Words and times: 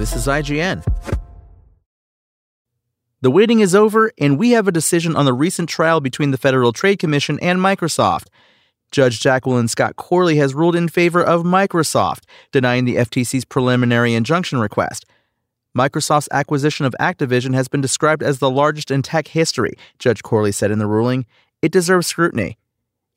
This 0.00 0.16
is 0.16 0.26
IGN. 0.26 0.82
The 3.20 3.30
waiting 3.30 3.60
is 3.60 3.74
over, 3.74 4.10
and 4.18 4.38
we 4.38 4.52
have 4.52 4.66
a 4.66 4.72
decision 4.72 5.14
on 5.14 5.26
the 5.26 5.34
recent 5.34 5.68
trial 5.68 6.00
between 6.00 6.30
the 6.30 6.38
Federal 6.38 6.72
Trade 6.72 6.98
Commission 6.98 7.38
and 7.42 7.58
Microsoft. 7.58 8.28
Judge 8.90 9.20
Jacqueline 9.20 9.68
Scott 9.68 9.96
Corley 9.96 10.36
has 10.36 10.54
ruled 10.54 10.74
in 10.74 10.88
favor 10.88 11.22
of 11.22 11.42
Microsoft, 11.42 12.22
denying 12.50 12.86
the 12.86 12.96
FTC's 12.96 13.44
preliminary 13.44 14.14
injunction 14.14 14.58
request. 14.58 15.04
Microsoft's 15.76 16.30
acquisition 16.32 16.86
of 16.86 16.96
Activision 16.98 17.52
has 17.52 17.68
been 17.68 17.82
described 17.82 18.22
as 18.22 18.38
the 18.38 18.48
largest 18.48 18.90
in 18.90 19.02
tech 19.02 19.28
history, 19.28 19.74
Judge 19.98 20.22
Corley 20.22 20.50
said 20.50 20.70
in 20.70 20.78
the 20.78 20.86
ruling. 20.86 21.26
It 21.60 21.72
deserves 21.72 22.06
scrutiny. 22.06 22.56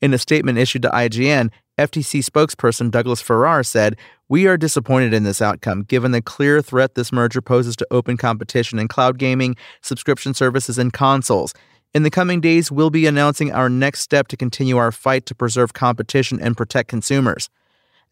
In 0.02 0.12
a 0.12 0.18
statement 0.18 0.58
issued 0.58 0.82
to 0.82 0.90
IGN, 0.90 1.50
FTC 1.78 2.24
spokesperson 2.24 2.88
Douglas 2.88 3.20
Farrar 3.20 3.64
said, 3.64 3.96
We 4.28 4.46
are 4.46 4.56
disappointed 4.56 5.12
in 5.12 5.24
this 5.24 5.42
outcome, 5.42 5.82
given 5.82 6.12
the 6.12 6.22
clear 6.22 6.62
threat 6.62 6.94
this 6.94 7.10
merger 7.10 7.42
poses 7.42 7.74
to 7.76 7.86
open 7.90 8.16
competition 8.16 8.78
in 8.78 8.86
cloud 8.86 9.18
gaming, 9.18 9.56
subscription 9.82 10.34
services, 10.34 10.78
and 10.78 10.92
consoles. 10.92 11.52
In 11.92 12.04
the 12.04 12.10
coming 12.10 12.40
days, 12.40 12.70
we'll 12.70 12.90
be 12.90 13.06
announcing 13.06 13.50
our 13.50 13.68
next 13.68 14.02
step 14.02 14.28
to 14.28 14.36
continue 14.36 14.76
our 14.76 14.92
fight 14.92 15.26
to 15.26 15.34
preserve 15.34 15.72
competition 15.72 16.40
and 16.40 16.56
protect 16.56 16.88
consumers. 16.88 17.50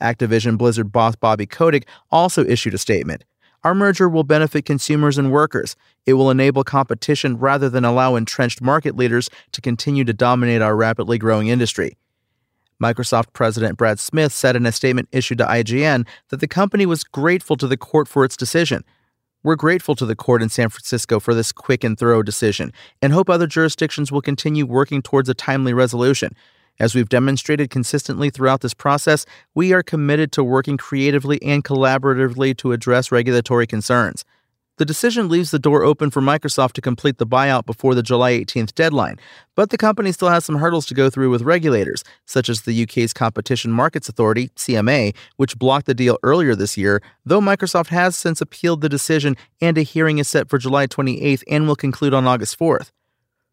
Activision 0.00 0.58
Blizzard 0.58 0.90
boss 0.90 1.14
Bobby 1.14 1.46
Kotick 1.46 1.86
also 2.10 2.44
issued 2.44 2.74
a 2.74 2.78
statement. 2.78 3.22
Our 3.62 3.76
merger 3.76 4.08
will 4.08 4.24
benefit 4.24 4.64
consumers 4.64 5.18
and 5.18 5.30
workers. 5.30 5.76
It 6.04 6.14
will 6.14 6.32
enable 6.32 6.64
competition 6.64 7.38
rather 7.38 7.70
than 7.70 7.84
allow 7.84 8.16
entrenched 8.16 8.60
market 8.60 8.96
leaders 8.96 9.30
to 9.52 9.60
continue 9.60 10.02
to 10.02 10.12
dominate 10.12 10.62
our 10.62 10.74
rapidly 10.74 11.16
growing 11.16 11.46
industry. 11.46 11.96
Microsoft 12.82 13.32
President 13.32 13.78
Brad 13.78 14.00
Smith 14.00 14.32
said 14.32 14.56
in 14.56 14.66
a 14.66 14.72
statement 14.72 15.08
issued 15.12 15.38
to 15.38 15.44
IGN 15.44 16.06
that 16.30 16.40
the 16.40 16.48
company 16.48 16.84
was 16.84 17.04
grateful 17.04 17.56
to 17.56 17.68
the 17.68 17.76
court 17.76 18.08
for 18.08 18.24
its 18.24 18.36
decision. 18.36 18.84
We're 19.44 19.56
grateful 19.56 19.94
to 19.96 20.06
the 20.06 20.16
court 20.16 20.42
in 20.42 20.48
San 20.48 20.68
Francisco 20.68 21.20
for 21.20 21.32
this 21.32 21.52
quick 21.52 21.84
and 21.84 21.98
thorough 21.98 22.22
decision 22.22 22.72
and 23.00 23.12
hope 23.12 23.30
other 23.30 23.46
jurisdictions 23.46 24.10
will 24.10 24.20
continue 24.20 24.66
working 24.66 25.00
towards 25.00 25.28
a 25.28 25.34
timely 25.34 25.72
resolution. 25.72 26.34
As 26.80 26.94
we've 26.94 27.08
demonstrated 27.08 27.70
consistently 27.70 28.30
throughout 28.30 28.60
this 28.62 28.74
process, 28.74 29.26
we 29.54 29.72
are 29.72 29.82
committed 29.82 30.32
to 30.32 30.42
working 30.42 30.76
creatively 30.76 31.40
and 31.42 31.62
collaboratively 31.64 32.56
to 32.58 32.72
address 32.72 33.12
regulatory 33.12 33.66
concerns. 33.66 34.24
The 34.78 34.86
decision 34.86 35.28
leaves 35.28 35.50
the 35.50 35.58
door 35.58 35.82
open 35.82 36.10
for 36.10 36.22
Microsoft 36.22 36.72
to 36.72 36.80
complete 36.80 37.18
the 37.18 37.26
buyout 37.26 37.66
before 37.66 37.94
the 37.94 38.02
July 38.02 38.32
18th 38.32 38.74
deadline, 38.74 39.18
but 39.54 39.68
the 39.68 39.76
company 39.76 40.12
still 40.12 40.30
has 40.30 40.46
some 40.46 40.56
hurdles 40.56 40.86
to 40.86 40.94
go 40.94 41.10
through 41.10 41.28
with 41.28 41.42
regulators, 41.42 42.02
such 42.24 42.48
as 42.48 42.62
the 42.62 42.82
UK's 42.82 43.12
Competition 43.12 43.70
Markets 43.70 44.08
Authority, 44.08 44.48
CMA, 44.56 45.14
which 45.36 45.58
blocked 45.58 45.84
the 45.84 45.94
deal 45.94 46.18
earlier 46.22 46.54
this 46.54 46.78
year, 46.78 47.02
though 47.26 47.40
Microsoft 47.40 47.88
has 47.88 48.16
since 48.16 48.40
appealed 48.40 48.80
the 48.80 48.88
decision 48.88 49.36
and 49.60 49.76
a 49.76 49.82
hearing 49.82 50.16
is 50.16 50.26
set 50.26 50.48
for 50.48 50.56
July 50.56 50.86
28th 50.86 51.42
and 51.48 51.66
will 51.66 51.76
conclude 51.76 52.14
on 52.14 52.26
August 52.26 52.58
4th. 52.58 52.92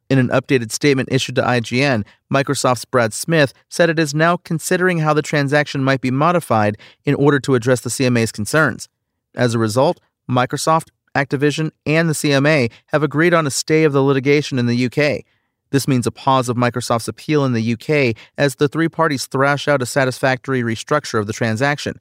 In 0.10 0.20
an 0.20 0.30
updated 0.30 0.72
statement 0.72 1.10
issued 1.12 1.36
to 1.36 1.42
IGN, 1.42 2.06
Microsoft's 2.34 2.86
Brad 2.86 3.14
Smith 3.14 3.54
said 3.68 3.90
it 3.90 4.00
is 4.00 4.16
now 4.16 4.38
considering 4.38 5.00
how 5.00 5.14
the 5.14 5.22
transaction 5.22 5.84
might 5.84 6.02
be 6.02 6.12
modified 6.12 6.78
in 7.04 7.14
order 7.14 7.42
to 7.42 7.56
address 7.56 7.82
the 7.82 7.90
CMA's 7.90 8.32
concerns. 8.32 8.88
As 9.36 9.54
a 9.54 9.60
result, 9.60 10.00
Microsoft, 10.30 10.90
Activision, 11.16 11.72
and 11.86 12.10
the 12.10 12.14
CMA 12.14 12.72
have 12.88 13.04
agreed 13.04 13.34
on 13.34 13.48
a 13.48 13.52
stay 13.52 13.84
of 13.84 13.94
the 13.94 14.04
litigation 14.04 14.60
in 14.60 14.66
the 14.66 14.86
UK. 14.86 15.26
This 15.72 15.88
means 15.88 16.08
a 16.08 16.12
pause 16.12 16.50
of 16.50 16.58
Microsoft's 16.58 17.08
appeal 17.08 17.46
in 17.46 17.54
the 17.54 17.74
UK 17.74 18.16
as 18.38 18.56
the 18.56 18.68
three 18.68 18.90
parties 18.90 19.28
thrash 19.28 19.68
out 19.68 19.82
a 19.82 19.86
satisfactory 19.86 20.62
restructure 20.62 21.20
of 21.20 21.28
the 21.28 21.34
transaction. 21.34 22.00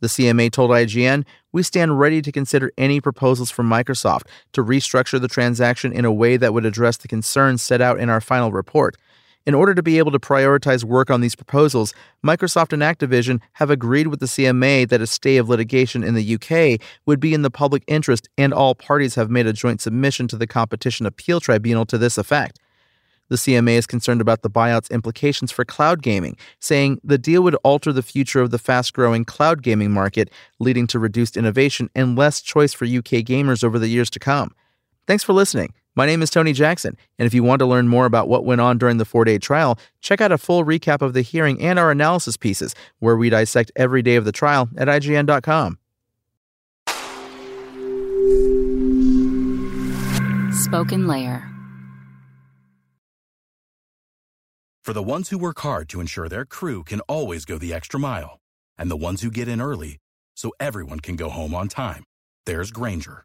The 0.00 0.08
CMA 0.08 0.50
told 0.50 0.70
IGN, 0.70 1.24
We 1.52 1.62
stand 1.62 1.98
ready 1.98 2.20
to 2.20 2.32
consider 2.32 2.72
any 2.76 3.00
proposals 3.00 3.50
from 3.50 3.68
Microsoft 3.68 4.26
to 4.52 4.62
restructure 4.62 5.20
the 5.20 5.28
transaction 5.28 5.92
in 5.92 6.04
a 6.04 6.12
way 6.12 6.36
that 6.36 6.52
would 6.52 6.66
address 6.66 6.98
the 6.98 7.08
concerns 7.08 7.62
set 7.62 7.80
out 7.80 7.98
in 7.98 8.10
our 8.10 8.20
final 8.20 8.52
report. 8.52 8.96
In 9.46 9.54
order 9.54 9.76
to 9.76 9.82
be 9.82 9.98
able 9.98 10.10
to 10.10 10.18
prioritize 10.18 10.82
work 10.82 11.08
on 11.08 11.20
these 11.20 11.36
proposals, 11.36 11.94
Microsoft 12.24 12.72
and 12.72 12.82
Activision 12.82 13.40
have 13.52 13.70
agreed 13.70 14.08
with 14.08 14.18
the 14.18 14.26
CMA 14.26 14.88
that 14.88 15.00
a 15.00 15.06
stay 15.06 15.36
of 15.36 15.48
litigation 15.48 16.02
in 16.02 16.14
the 16.14 16.34
UK 16.34 16.84
would 17.06 17.20
be 17.20 17.32
in 17.32 17.42
the 17.42 17.50
public 17.50 17.84
interest, 17.86 18.28
and 18.36 18.52
all 18.52 18.74
parties 18.74 19.14
have 19.14 19.30
made 19.30 19.46
a 19.46 19.52
joint 19.52 19.80
submission 19.80 20.26
to 20.28 20.36
the 20.36 20.48
Competition 20.48 21.06
Appeal 21.06 21.38
Tribunal 21.38 21.86
to 21.86 21.96
this 21.96 22.18
effect. 22.18 22.58
The 23.28 23.36
CMA 23.36 23.76
is 23.76 23.86
concerned 23.86 24.20
about 24.20 24.42
the 24.42 24.50
buyout's 24.50 24.90
implications 24.90 25.52
for 25.52 25.64
cloud 25.64 26.02
gaming, 26.02 26.36
saying 26.58 27.00
the 27.04 27.18
deal 27.18 27.42
would 27.42 27.56
alter 27.56 27.92
the 27.92 28.02
future 28.02 28.40
of 28.40 28.50
the 28.50 28.58
fast 28.58 28.94
growing 28.94 29.24
cloud 29.24 29.62
gaming 29.62 29.92
market, 29.92 30.28
leading 30.58 30.88
to 30.88 30.98
reduced 30.98 31.36
innovation 31.36 31.88
and 31.94 32.18
less 32.18 32.40
choice 32.40 32.72
for 32.72 32.84
UK 32.84 33.22
gamers 33.22 33.62
over 33.62 33.78
the 33.78 33.88
years 33.88 34.10
to 34.10 34.18
come. 34.18 34.54
Thanks 35.06 35.22
for 35.22 35.32
listening. 35.32 35.72
My 35.98 36.04
name 36.04 36.20
is 36.20 36.28
Tony 36.28 36.52
Jackson, 36.52 36.94
and 37.18 37.26
if 37.26 37.32
you 37.32 37.42
want 37.42 37.60
to 37.60 37.66
learn 37.66 37.88
more 37.88 38.04
about 38.04 38.28
what 38.28 38.44
went 38.44 38.60
on 38.60 38.76
during 38.76 38.98
the 38.98 39.06
four 39.06 39.24
day 39.24 39.38
trial, 39.38 39.78
check 40.02 40.20
out 40.20 40.30
a 40.30 40.36
full 40.36 40.62
recap 40.62 41.00
of 41.00 41.14
the 41.14 41.22
hearing 41.22 41.58
and 41.62 41.78
our 41.78 41.90
analysis 41.90 42.36
pieces, 42.36 42.74
where 42.98 43.16
we 43.16 43.30
dissect 43.30 43.72
every 43.76 44.02
day 44.02 44.16
of 44.16 44.26
the 44.26 44.32
trial 44.32 44.68
at 44.76 44.88
IGN.com. 44.88 45.78
SpokenLayer. 50.66 51.50
For 54.84 54.92
the 54.92 55.02
ones 55.02 55.30
who 55.30 55.38
work 55.38 55.60
hard 55.60 55.88
to 55.88 56.00
ensure 56.00 56.28
their 56.28 56.44
crew 56.44 56.84
can 56.84 57.00
always 57.00 57.46
go 57.46 57.56
the 57.56 57.72
extra 57.72 57.98
mile, 57.98 58.38
and 58.76 58.90
the 58.90 58.96
ones 58.96 59.22
who 59.22 59.30
get 59.30 59.48
in 59.48 59.62
early 59.62 59.96
so 60.36 60.52
everyone 60.60 61.00
can 61.00 61.16
go 61.16 61.30
home 61.30 61.54
on 61.54 61.68
time, 61.68 62.04
there's 62.44 62.70
Grainger 62.70 63.24